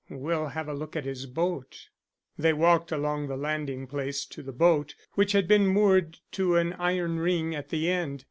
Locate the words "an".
6.55-6.73